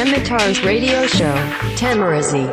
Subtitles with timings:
[0.00, 1.30] Temitar's radio show,
[1.76, 2.48] Tamarazi.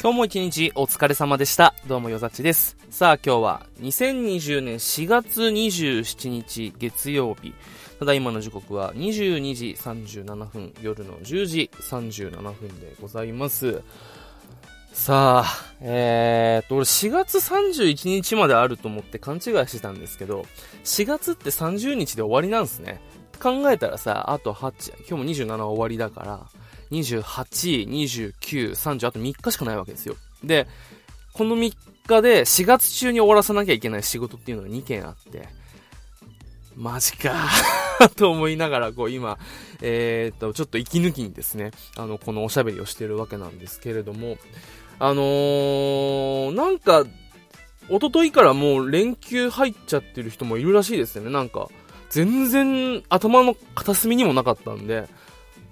[0.00, 1.74] 今日も一日お疲れ様でした。
[1.88, 2.76] どうもよざちです。
[2.90, 7.54] さあ今日は2020年4月27日月曜日。
[7.98, 13.82] ただ今の時刻は22時37分、夜の10時37分でございます。
[14.96, 20.46] さあ、えーっと、俺4月31日まであると思って勘違いしてたんですけど、
[20.84, 23.00] 4月って30日で終わりなんですね。
[23.40, 26.46] 考えたらさ、あと8、今日も27は終わりだから、
[26.90, 30.16] 28、29、30、あと3日しかないわけですよ。
[30.42, 30.66] で、
[31.34, 31.74] この3
[32.08, 35.46] 日で4月中に終わらさなきゃいけない仕事っていうのが2件あって、
[36.74, 37.48] マジか
[38.16, 39.38] と思いながら、こう今、
[39.82, 44.36] えーっと、ちょっと息抜きにですね、あの、このおしゃべりをしてるわけなんですけれども、
[44.98, 47.04] あのー、なんか、
[47.88, 51.30] 一昨日からもう連休入っちゃってる人もいるらしいですよね。
[51.30, 51.68] なんか、
[52.10, 55.08] 全然頭の片隅にもなかったんで、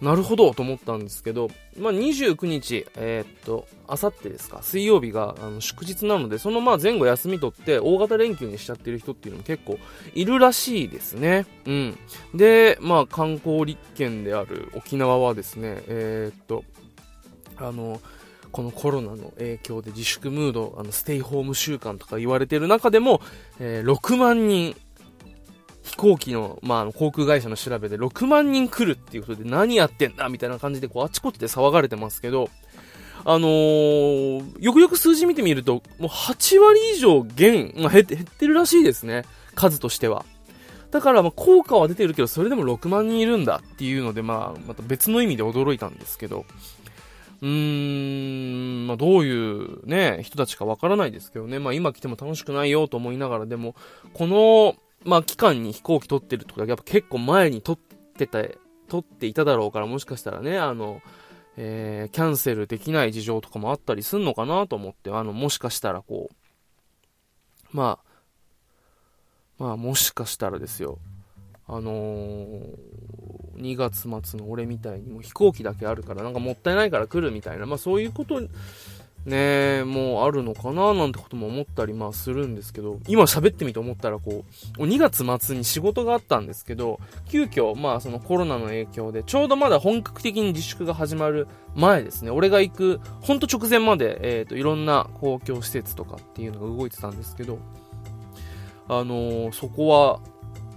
[0.01, 9.79] なるほどと思ったんですけど、まあ、29日、えーっと、あさってですか、水曜日があの祝日なので、そのまあ前後休み取って大型連休にしちゃってる人っていうのも結構
[10.15, 11.47] いるらしいですね。
[11.67, 11.99] うん。
[12.35, 16.65] で、まあ観光立県である沖縄はですね、えーっと、
[17.57, 18.01] あの、
[18.55, 23.21] このコロナの影響で自粛ムード、あの、ステイホーム週間とか言われてる中でも、
[23.59, 24.77] えー6万人、
[25.83, 32.49] 飛行機の、まあ、航空会社の調べで6万人来るっていうことで何やってんだみたいな感じで、こう、あちこちで騒がれてますけど、
[33.25, 39.25] あのーよくよく数字見てみると、もう8割以上減、まあ、減って、減ってるらしいですね。
[39.57, 40.25] 数としては。
[40.93, 46.45] だから、まあ、効果は出てるけど、それでも6万人いるんだっていうので、まあ、また別の意味で驚いたんですけど、
[47.43, 51.59] うーん、まあ、どういうね、人たちかわからないですけどね。
[51.59, 53.75] まあ、今来ても楽しくないよと思いながら、でも、
[54.13, 58.43] この、まあ、期間に飛行機取ってるってことは、やっぱ結構前に取ってた、
[58.89, 61.03] 取っていただろうから、もしかしたらね、あの、
[61.57, 68.15] えー、キャンセルできない事情とかもあったりすんのかなと思って、あの、もしかしたらこう、まあ、
[69.59, 70.99] まあ、もしかしたらですよ、
[71.67, 72.75] あのー、
[73.57, 78.41] 2月末の俺みたいにもう飛行機だけあるからなんかもったいないから来るみたいな、まあそういうこと
[79.27, 84.45] ねもうあるのかななんてことも思ったりまあするんですけど、今喋ってみて思ったらこ
[84.79, 97.59] う、2月末に仕事があったんですけど、急遽まあそのコロナの影響でちょうどまだ本格的に自粛が始まる前ですね、俺が行くほんと直前までえっ、といろんな公共施設とかっていうのが動いてたんですけど、
[98.89, 100.21] あのーそこは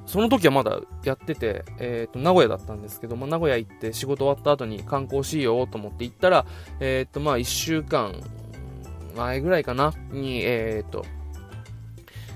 [0.08, 6.46] その時はまだやってて、えっ、と、名古屋だったんですけど、ま、名古屋行って仕事終わった後に観光しようと思って行ったら、
[6.80, 8.16] えっ、と、まあ、1週間
[9.18, 11.06] 前ぐらいかな、に、えっ、と、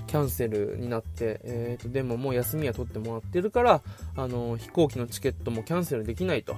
[0.08, 3.82] キャンセルになって、えっ、と、でももう休みは取ってもらってるから、
[4.18, 6.58] あの、飛行機のチケットもキャンセルできないと。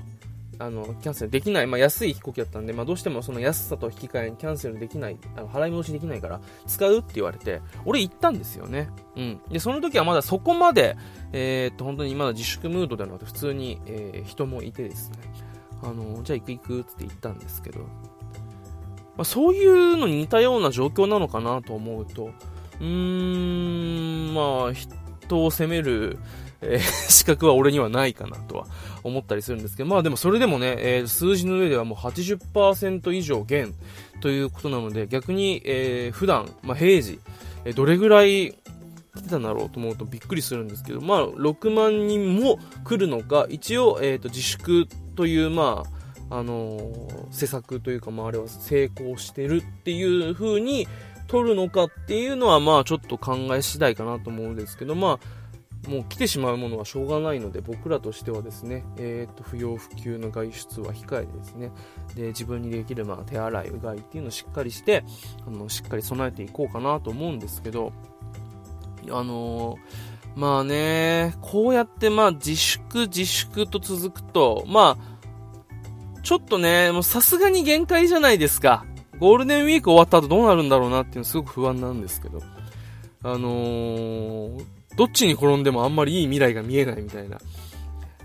[0.60, 1.68] あの、キャンセルできない。
[1.68, 8.90] まあ、安い飛行機だったんで、まあ、どうしてもその安さと引き換えにキャンセルできない、あの払い戻しできないから、使うって言われて、俺行ったんですよね。
[9.16, 9.42] うん。
[9.50, 10.98] で、その時はまだそこまで、
[11.32, 15.18] えーっと、本当にまだ自粛ムードではなくて、普通に、えー人もいてですね、
[15.84, 17.88] あの、じゃあ行く行くって言ったんですけど、ま
[19.20, 22.32] あ、そういうのに似たような状況なのかなと思うと、
[22.80, 26.18] うーん、まあ、人を責める、
[26.64, 26.80] えー
[27.12, 28.68] 資格は俺にはないかなとは
[29.04, 33.74] 思ったりするんですけど、まあでもそれでもね、えー数字の上ではもう80%以上減
[34.22, 37.20] ということなので、逆に、えー普段、まあ平時、
[37.66, 38.56] えーどれぐらい
[39.16, 45.84] 来てたんだろうと思うとびっくりするんですけど、まあ6万人も来るのか、一応、えっ、と自粛という、ま
[46.30, 50.88] あ、あのー施策というか、まああれは成功してるっていう風に
[51.28, 55.43] 取るのかっていうのは、まあちょっと考え次第かなと思うんですけど、まあ
[55.88, 61.72] もう来てしまうものはしょうがないので、僕らとしてはですね、えっ、と、不要不急の外出は控えてですね、
[62.16, 65.04] で、自分にできる、まあ、手洗い、うがいっていうのをしっかりして、
[65.46, 67.92] あの、しっかり備えていこうかなと思うんですけど、
[69.10, 78.86] あのーまあね、こうやって、まあ、自粛、自粛と続くと、まあ、ちょっとね、もうさすがに限界じゃないですか。
[79.20, 82.42] ゴールデンウィーク終わった後どうなるんだろうなっていうのすごく不安なんですけど。
[83.22, 87.40] あのーどっちに転んでもあんまりいい未来が見えないみたいな。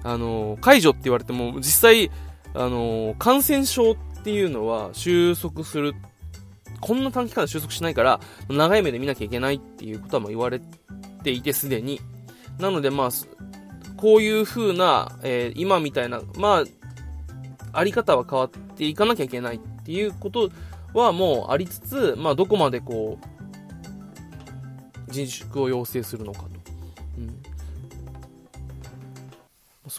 [0.03, 2.11] あの解除って言われても、実際、
[2.55, 5.95] あの感染症っていうのは収束する、
[6.81, 10.61] こんな短期間で収束しないから、長い目で見なきゃいけないっていうことはもう言われ
[11.23, 12.01] ていてすでに。
[12.59, 13.11] なのでまあ、
[13.97, 16.65] こういう風な、えー今みたいな、まあ、
[17.73, 20.51] あり方は変わっていかなきゃいけないっていうこと
[20.95, 26.58] はもうありつつ、まあどこまでこう、自粛を要請するのかと。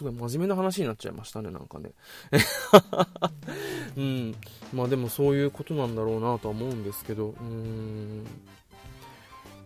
[0.00, 1.90] すごい真面目な話になっちゃいましたね、なんかね。
[3.98, 4.34] うん。
[4.72, 8.26] まあでもそういうことなんだろうなとは思うんですけど、うん。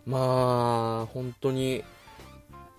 [0.07, 1.85] まあ、本当に、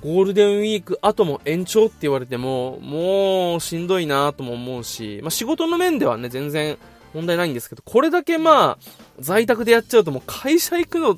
[0.01, 6.77] ゴールデンウィーク後も延長って言われても、もうしんどいなとも思うし、まあ仕事の面ではね、全然
[7.13, 8.77] 問題ないんですけど、これだけまあ、
[9.19, 11.17] 在宅でやっちゃうともう会社行くの、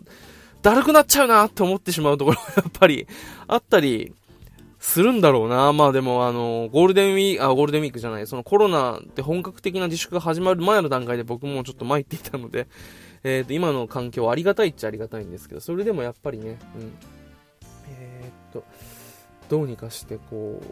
[0.62, 3.07] だるくなっちゃうなって思ってしまうところがやっぱり
[3.48, 4.13] あったり
[4.88, 5.74] するんだろうな。
[5.74, 12.68] まあでもあの、ゴールデンウィーク、あ、ゴールデンウィークじゃない、そのコロナで本格的な自粛が始まる前の段階で僕もちょっと参っていたので、
[13.25, 16.94] えっ、ー、と、今の環境ありがたいっちゃありがたいんですけど、それでもやっぱりね、うん。
[17.89, 18.63] えっ、と、
[19.50, 20.63] どうにかしてこう、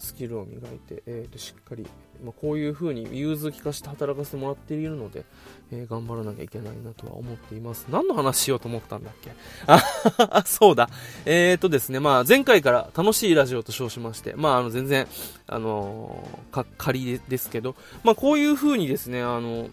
[0.00, 1.86] スキルを磨いて、えー、としっかり、
[2.24, 5.24] まあ、こういう風に融通きかして働かせてもらっているので、
[5.72, 7.86] えー、頑張らなきゃいけないなとは思っています。
[7.90, 9.30] 何の話しようと思ったんだっけ？
[9.66, 10.90] あ、 そうだ。
[11.26, 15.06] えーとですね、まあ前回から楽しいラジオと称しまして、まああの全然、
[15.46, 17.74] あのー、か、仮ですけど、
[18.04, 19.68] まあこういう風にですね、あの、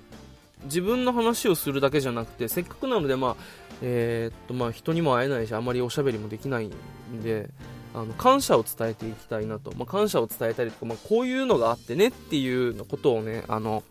[0.63, 3.35] 自分の話をするだけじゃなくて、せっかくなので、まあ、
[3.81, 7.49] えー、っと、まあ人にも会えないし、あまりおしゃべりもできないんで、
[7.93, 13.83] あの感謝を伝えていきたいなと、まあ、感謝を伝えたりとか、まあ、こういうのがあってねっていうのことをね、あの、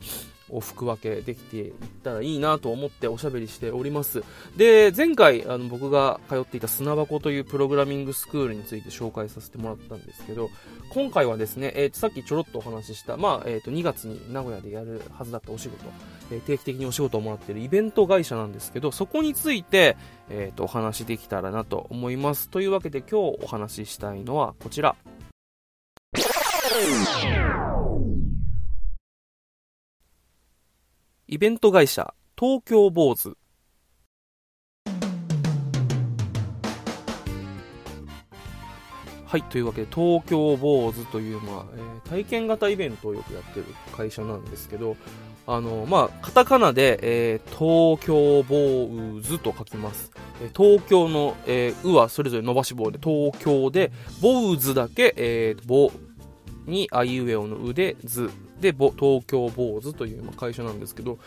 [0.51, 1.73] を吹く分けできていっ
[2.03, 4.23] たらいいなと思っておしゃべりしております。
[4.57, 10.51] で、前回あの僕が通っていた砂箱というプログラミングスクールについて紹介させてもらったんですけど、
[10.91, 15.85] 今回はですね、えー、とさっきちょろっとお話しした、まあ、えー、と2月に名古屋でやるはずだったお仕事、
[16.31, 19.97] えー、定期的にお仕事をもらっているイベント会社なんですけど、そこについて、
[20.31, 22.49] えー、とお話しできたらなと思います。
[22.49, 24.97] というわけで今日お話ししたいのはこちら。
[31.29, 33.37] イベント会社、東京坊主。
[39.25, 44.97] はい、というわけで、東京坊主という、まあ、えー、体験型イベントをよくやってる会社なんですけど、
[45.49, 50.13] あの、まあ、カタカナで、えー、東京坊主と書きます。
[50.41, 53.91] え東京の、えー、うはそれぞれ伸ばし棒で、東京で、
[54.23, 55.91] 坊主だけ、えー、棒
[56.67, 58.31] に、あいうえおのうで、ず
[58.61, 61.19] で、東京坊主という会社なんですけど、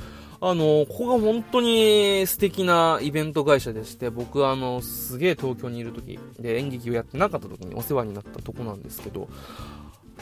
[0.42, 9.28] あの、ここが本当に素敵なイベント会社でして、僕あの、すげえ東京にいる時で演劇をやってなかった時にお世話になったとこなんですけど、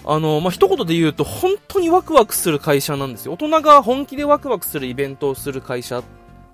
[0.06, 3.34] あの、まあ、一言で言うと本当にワクワクする会社なんですよ。
[3.34, 6.04] 大人が本気でワクワクするイベントをする会社、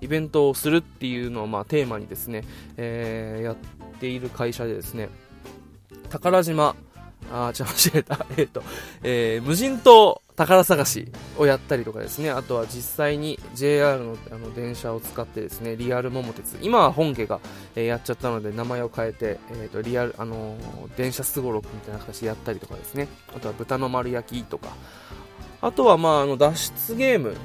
[0.02, 2.44] イベントをするっていうのをまあテーマにですね、
[2.78, 3.56] えー、やっ
[4.00, 5.10] ている会社でですね、
[6.10, 6.76] 宝島、
[7.32, 8.26] あー、ちょ、間違えた。
[8.38, 8.64] えっ、ー、と、
[9.04, 17.40] えー、無人島宝探しをやったりとかですね、あとは実際に JR のあの電車を使ってですね、リアル桃鉄、今は本家が、
[17.76, 24.70] えー、やっちゃったので名前を変えて、えーと、リアル、あのー、電車すごろくみたいな形でやったりとかですね、あとは豚の丸焼きとか、
[25.62, 27.36] あとはまあ、あの、脱出ゲーム、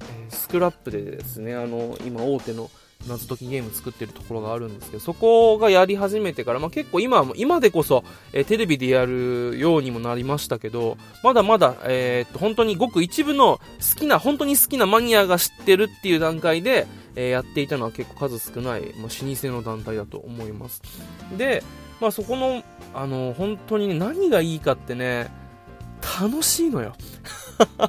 [0.00, 2.70] えー、スクラップでですね、あの、今大手の
[3.08, 16.86] 謎解きゲーム作ってるところがあるんですけど、そこがやり始めてから、まあ、結構今今でこそ、えー、テレビでやるようにもなりましたけど、まだまだ、えー、っと、本当にごく一部の好きな、本当に好きなマニアが知ってるっていう段階で、
[17.16, 20.82] えー、やっていたのは結構数少ない、まあ、老舗の団体だと思います。
[21.36, 21.62] で、
[22.00, 22.62] まあ、そこの、
[22.94, 25.28] あの、本当にね、何がいいかってね、
[26.20, 26.94] 楽しいのよ。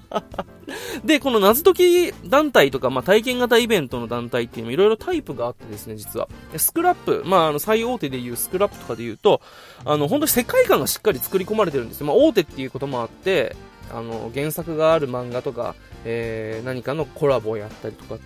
[1.03, 6.29] で、この謎解き団体とか、まあ、体験型イベントの団体っていうのもいろいろタイプがあってですね、実は。
[6.55, 9.41] スクラップ、まあ、あの、最大手でいうスクラップとかで言うと、
[9.83, 12.07] あの、本当に世界観がしっかり作り込まれてるんですよ。
[12.07, 13.55] まあ、大手っていうこともあって、
[13.93, 18.21] あの、原作がある漫画とか、えー、何かのコラボをやったりとか、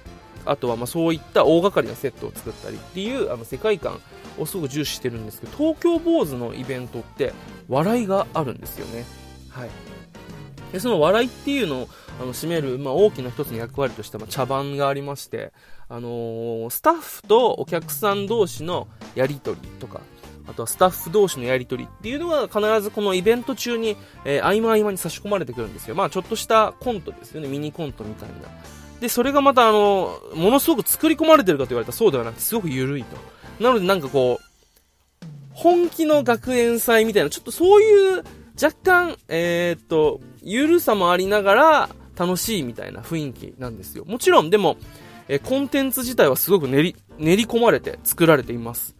[0.45, 3.99] あとはまそういった大掛かりなセットを作ったりっていうあの世界観
[4.37, 7.33] をすごく重視してるんですけど、東京坊主のイベントって
[7.67, 9.05] 笑いがあるんですよね。
[9.49, 9.69] はい。
[10.75, 11.89] でその笑いっていうのを
[12.19, 15.53] あの占める、まあ、大きな一つの役割として、まあ、茶番がありまして、
[15.87, 20.01] あのー、スタッフとお客さん同士のやり取りとか、
[20.49, 25.95] あとはスタッフ同士のやり取りっていうのが必ずこのイベント中に、えー、合間合間に差し込まれてくるんですよ。
[25.95, 27.47] まあちょっとしたコントですよね。
[27.47, 28.35] ミニコントみたいな。
[28.99, 33.15] で、それがまたあの、ものすごく作り込まれてるかと言われたらそうではなくてすごく緩いと。
[33.63, 38.23] なのでなんかこう、本気の学園祭みたいな、ちょっとそういう
[38.61, 44.05] 若干、えー、っと、ゆるさもありながら楽しいみたいな雰囲気なんですよ。
[44.05, 44.77] もちろん、でも、
[45.27, 48.95] えコンテンツ自体はすごく練り、練り込まれて作られています。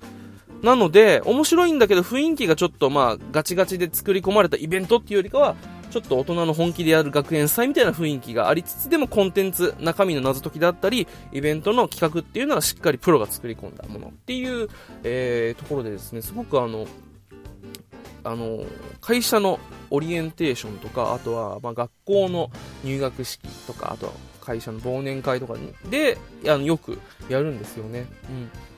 [0.61, 5.55] なので、面白いんだけど雰囲気がちょっとまあガチガチで作り込まれたイベントっていうよりかは、
[5.91, 14.67] ちょっと大人の本気でやる学園祭みたいな雰囲気がありつつでもコンテンツ、中身の謎解きだったり、イベントの企画っていうのはしっかりプロが作り込んだものっていう、
[15.03, 16.87] えー、ところでですね、すごくあの、
[18.25, 18.65] あの、
[19.01, 19.59] 会社の
[19.91, 22.49] オリエンテーションとか、あとは、ま、学校の
[22.83, 26.17] 入学式とか、あとは会社の忘年会とかに、で、
[26.47, 28.07] あの、よくやるんですよね。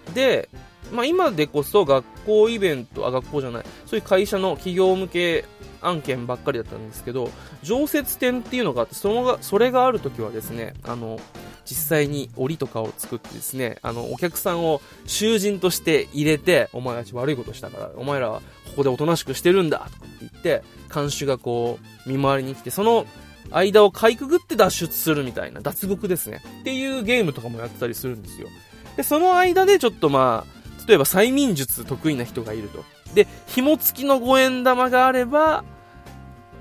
[0.07, 0.13] うん。
[0.13, 0.49] で、
[0.91, 5.45] まあ、今でこそ学校イベント、あ、学校じゃない、そういう会社の企業向け
[5.81, 7.29] 案件ばっかりだったんですけど、
[7.63, 11.19] 常設展っていうのがあって、その、それがあるときはですね、あの、
[11.69, 23.05] 実際に檻とかを作ってですね、あの、お客さんを囚人として入れて、お前たち悪いことしたから、お前らはここでおとなしくしてるんだとかって言って、看守がこう、見回りに来て、その
[23.51, 26.41] 間をかいくぐって脱出するみたいな、脱獄ですね。
[26.61, 28.47] っていうゲームとかもやってたりするんですよ。
[28.95, 32.85] で、その間でちょっとまあ、例えば催眠術得意な人がいると。
[33.13, 35.65] で、紐付きの五円玉があれば、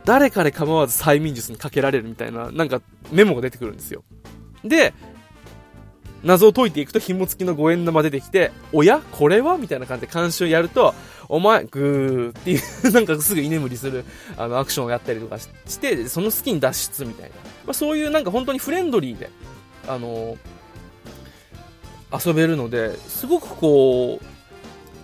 [0.05, 4.05] 誰かで構わず催眠術にかけられるみたいな、なんかメモが出てくるんですよ。
[4.69, 4.95] で、
[6.23, 9.01] 謎を解いていくと紐付きの五円玉出てきて、おや？
[9.13, 9.59] これは？
[9.59, 10.95] みたいな感じで監視をやると、
[11.29, 12.61] お前、ぐーっていう、
[12.93, 14.05] なんかすぐ居眠りする、
[14.37, 17.37] あの、アクションをやったりとかして、その好きに脱出みたいな。
[17.67, 19.31] まあ、そういうなんか本当にフレンドリーで、
[19.89, 24.25] あのー、遊べるので、すごくこう、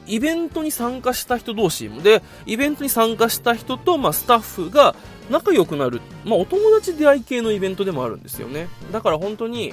[0.06, 4.96] イベントに参加した人同士で、イベントに参加した人と、まあ、スタッフが
[5.30, 8.68] 仲良くなる、まあ、お友達出会い系のイベントでもあるんですよね。
[8.90, 9.72] だから本当に、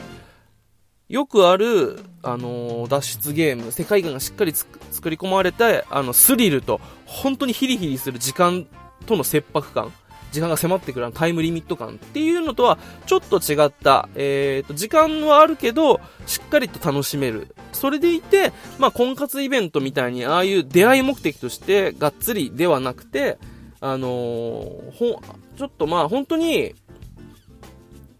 [1.09, 8.67] よくある、あのー、脱出ゲーム、世界観がしっかり作り込まれた、あの、スリルと、本当にヒリヒリする時間
[9.07, 9.91] との切迫感、
[10.31, 12.77] 時間が迫ってくるタイムリミット感っていうのとは、
[13.07, 17.55] ちょっと違った、えーと、時間はあるけど、しっかりと楽しめる。
[17.73, 23.39] それでいて、まあ、婚活イベントみたいに、ああいう出会い目的として、がっつりではなくて、
[23.81, 25.21] あのー、ほ、
[25.57, 26.75] ちょっとまあ、本当に、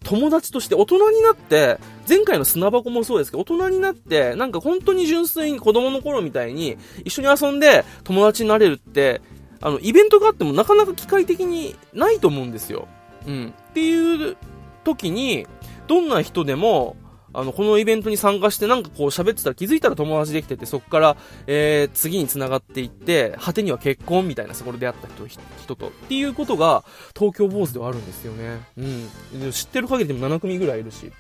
[0.03, 9.21] 友達として大人になって、前回の砂箱もそうですけど、大人になって、なんか本当に純粋に子供の頃みたいに、一緒に遊んで友達になれるって、
[9.61, 12.87] あの、イベントがあってもなかなか機械的にないと思うんですよ。
[13.27, 13.53] うん。
[13.69, 14.37] っていう
[14.83, 15.45] 時に、
[15.87, 16.95] どんな人でも、
[17.33, 21.17] あの、このイベントに参加してなんかこう喋ってたら気づいたら友達できてて、そこから、
[21.48, 26.83] えー、次に繋がっていって、果てには結婚みたいな、そこで出会った人、人と、っていうことが、
[27.17, 28.62] 東京坊主ではあるんですよね。
[28.77, 29.51] うん。
[29.51, 31.07] 知ってる限りでも7組ぐらいいるし。
[31.07, 31.12] っ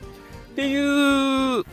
[0.55, 1.63] ていう、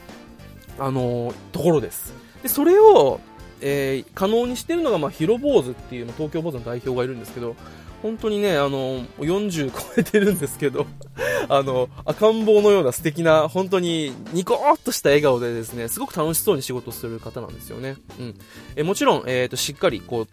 [0.78, 2.12] あのー、ところです。
[2.42, 3.20] で、それを、
[3.60, 7.56] えー、可能にしてるのが、まあ、ヒロ坊主っていうの、東京坊主の代表がいるんですけど、
[8.02, 10.86] 本当にね、あの、40超えてるんですけど、
[11.48, 17.96] あの、赤ん坊のような素敵な、本当にニコーっとした笑顔でですね、すごく楽しそうに仕事する方なんですよね。
[18.18, 18.34] うん。
[18.76, 20.28] えもちろん、えっ、ー、と、しっかり、こう、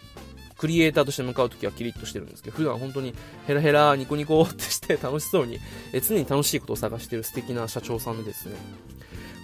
[0.57, 3.13] クリエイターとして向かうときはキリッとしてるんですけど、普段本当に
[3.47, 5.59] ヘラヘラニコニコってして楽しそうに、
[5.91, 8.55] え常に楽しいことを探してる素敵な社長さんでですね、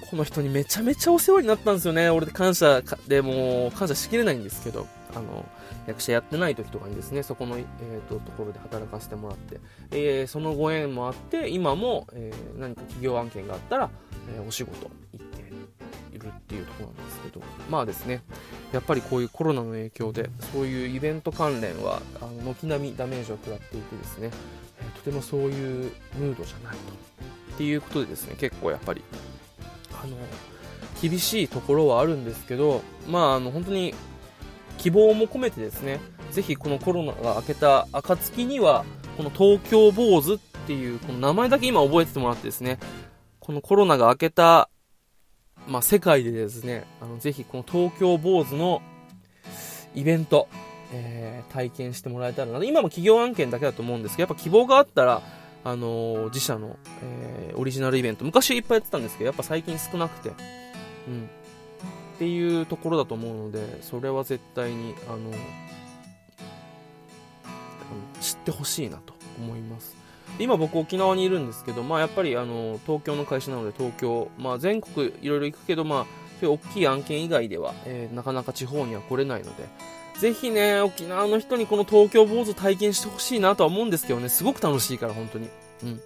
[0.10, 2.10] この人にめちゃめちゃお世話になったんですよね。
[2.10, 5.46] 俺で感謝でも感謝しきれないんですけど、あの、
[5.88, 9.60] 役者やってない時とかにですね、そこの、えーと、ところで働かせてもらって、
[9.92, 13.90] えー、そのご縁もあって、今も、えー、何か企業案件があったら、
[14.36, 15.42] えー、お仕事行って
[16.16, 18.22] いるっていうところなんですけど、まあですね、
[18.72, 24.32] やっぱりこういうコロナの影響で、そういうイベント関連は、あの軒並みダメージを食らっていてですね、
[24.80, 27.10] えー、とてもそういうムードじゃないと。
[27.56, 29.04] っていうことでですね、結構やっぱり、
[29.92, 30.16] あの、
[31.02, 33.94] 厳しいところはあるんですけど、まあ、あの、本当に
[34.80, 36.00] 希望も込めてですね、
[36.32, 38.86] ぜひこのコロナが明けた暁には、
[39.18, 42.80] この東京坊主っていう、この名前だけ今覚えててもらってですね、
[43.40, 44.70] このコロナが明けた、
[45.68, 48.82] まあ、世界でですね、あの、ぜひこの東京坊主の
[49.94, 50.48] イベント、
[50.94, 52.64] えー、体験してもらえたらな。
[52.64, 55.22] 今も企業案件だけだと思うんですけど、やっぱ希望があったら、
[55.66, 60.34] あのー、自社の、えー、オリジナルイベント、昔いっぱいやってたんですけど、やっぱ最近少なくて、
[61.08, 61.30] うん。
[62.20, 65.32] っていうところだと思うのでそれは絶対にあの
[68.20, 69.96] 知ってほしいなと思います。
[70.38, 76.06] 今僕沖縄にいるんですけど、まあ、やっぱりあの東京の会社なので東京、まあ、全国いろいろ行くけど、まあ、
[76.42, 79.64] そういう大きい案件以外では、えー、なかなか地方には来れないので
[80.20, 85.50] ぜひね沖縄の人にこの東京坊主体験してほしいなとは思うんですけどねすごく楽しいから本当に。
[85.84, 86.02] うん。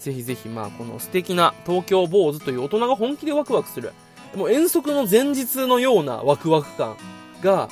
[0.00, 3.92] ぜひぜひまあこの素敵な東京坊主という大人が本気でワクワクする
[4.34, 6.96] もう遠足の前日のようなワクワク感
[7.42, 7.68] が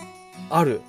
[0.50, 0.82] ある、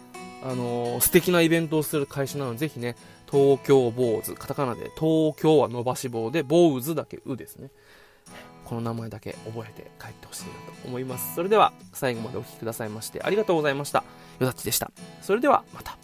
[0.43, 2.95] あのー、素敵なイベントをする会社なので、ぜひね、
[3.31, 7.69] 東京坊主、カタカナで、東京は伸ばし棒で、坊主だけうですね。
[8.65, 10.51] この名前だけ覚えて帰ってほしいな
[10.81, 11.35] と思います。
[11.35, 14.03] それでは、最後までお聴きくださいまして、ありがとうございました。
[14.39, 14.91] よだちでした。
[15.21, 15.97] それでは、また。